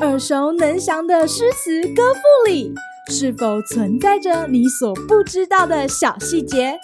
[0.00, 2.74] 耳熟能详的诗词歌赋里，
[3.08, 6.78] 是否存在着你所不知道的小细节？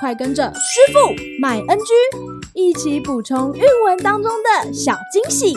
[0.00, 0.98] 快跟着师傅
[1.40, 1.84] 麦恩居
[2.54, 5.56] 一起补充韵文当中的小惊喜！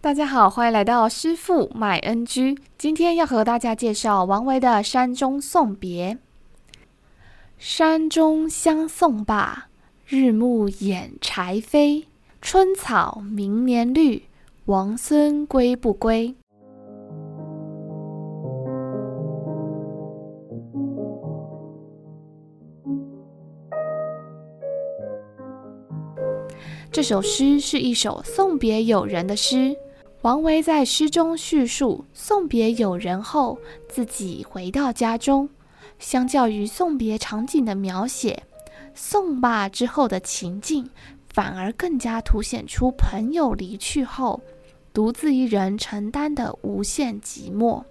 [0.00, 2.56] 大家好，欢迎来到师傅麦恩居。
[2.78, 6.14] 今天要和大家介绍王维的《山中送别》。
[7.58, 9.68] 山中相送罢，
[10.06, 12.04] 日暮掩柴扉。
[12.42, 14.24] 春草明年绿，
[14.66, 16.34] 王孙归不归？
[26.92, 29.74] 这首诗是一首送别友人的诗。
[30.20, 35.48] 王维在诗中叙述送别友人后，自己回到家中。
[35.98, 38.44] 相较于送别场景的描写，
[38.94, 40.90] 送罢之后的情境，
[41.28, 44.40] 反而更加凸显出朋友离去后，
[44.92, 47.84] 独自一人承担的无限寂寞。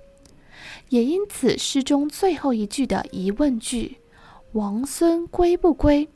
[0.89, 3.97] 也因此，诗中最后一句的疑问句
[4.53, 6.07] “王孙归不归”，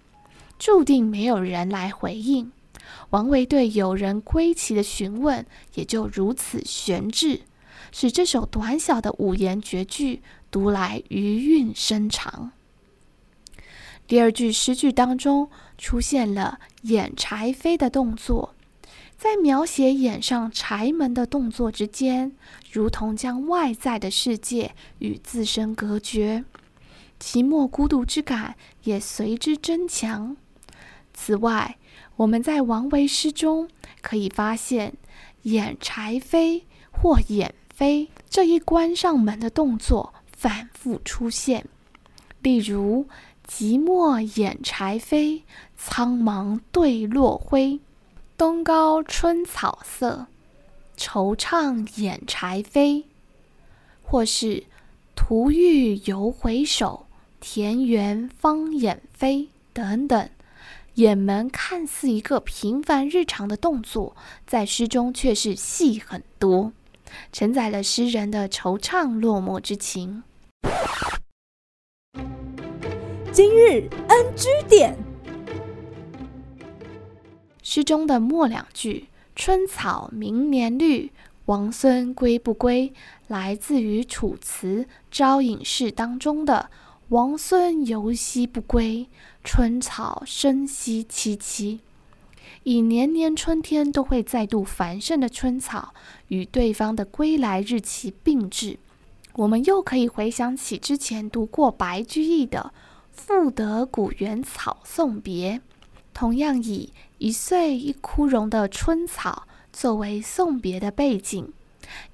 [0.58, 2.52] 注定没有人来回应。
[3.12, 7.42] 王维对友人归期的询问也就如此悬置，
[7.92, 10.22] 使这首短小的五言绝句
[10.52, 12.52] 读来余韵深长。
[14.08, 18.56] 第二句诗句当中出现了掩柴扉的动作，
[19.18, 22.36] 在描写掩上柴门的动作之间，
[22.72, 26.44] 如同将外在的世界与自身隔绝，
[27.20, 30.36] 寂寞孤独之感也随之增强。
[31.14, 31.78] 此外，
[32.16, 33.70] 我们在王维诗中
[34.02, 34.96] 可以发现
[35.44, 41.66] “掩柴扉”或“掩扉”这一关上门的动作反复出现。
[42.42, 43.06] 例如
[43.46, 45.42] “寂寞掩柴扉，
[45.76, 47.82] 苍茫对落晖。
[48.38, 50.28] 东高春草色，
[50.98, 53.04] 惆怅掩柴扉。”
[54.02, 54.64] 或是
[55.14, 57.06] “途欲犹回首，
[57.42, 60.30] 田园方掩飞”等等。
[60.94, 64.16] 掩门看似一个平凡日常的动作，
[64.48, 66.72] 在诗中却是戏很多，
[67.34, 70.24] 承载了诗人的惆怅落寞之情。
[73.32, 74.98] 今日 NG 点，
[77.64, 81.12] 诗中的末两句“春草明年绿，
[81.46, 82.92] 王孙归不归”，
[83.30, 86.70] 来自于楚辞《招隐士》当中的。
[87.10, 89.08] 王孙犹兮不归，
[89.44, 91.80] 春草生兮萋萋。
[92.64, 95.94] 以年年春天都会再度繁盛的春草
[96.28, 98.78] 与对方的归来日期并置，
[99.40, 102.74] 我们又可以回想起之前读过白居易的
[103.10, 105.60] 《赋得古原草送别》，
[106.14, 111.54] 同样以一岁一枯荣的春草作为送别的背景，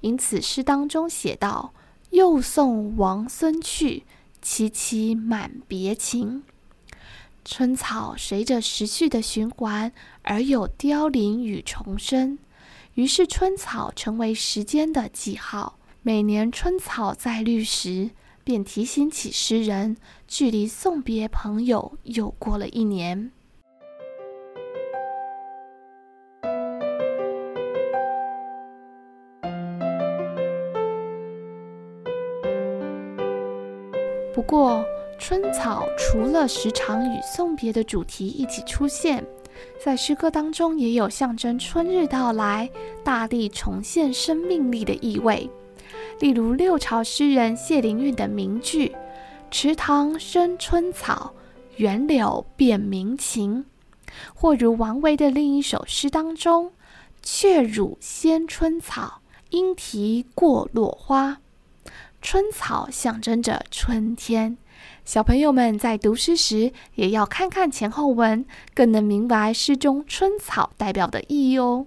[0.02, 1.72] 因此诗当中写道
[2.10, 4.04] ：“又送王孙去。”
[4.40, 6.44] 萋萋满别情，
[7.44, 9.90] 春草随着时序的循环
[10.22, 12.38] 而有凋零与重生，
[12.94, 15.76] 于是春草成为时间的记号。
[16.06, 18.10] 每年春草再绿时，
[18.44, 19.96] 便提醒起诗人，
[20.28, 23.32] 距离送别朋友又过了一年。
[34.32, 34.84] 不过，
[35.18, 39.26] 春草除了时常与送别的主题一起出现，
[39.84, 42.70] 在诗歌当中也有象征春日到来、
[43.02, 45.50] 大地重现生命力的意味。
[46.18, 48.96] 例如六朝诗人谢灵运的名句
[49.50, 51.34] ：“池塘生春草，
[51.76, 53.66] 园柳变鸣禽。”
[54.34, 56.72] 或如王维的另一首诗当中
[57.22, 61.38] ：“雀乳先春草，莺啼过落花。”
[62.22, 64.56] 春草象征着春天，
[65.04, 71.86] 小朋友们在读诗时也要看看前后文，更能明白诗中春草代表的意义哦。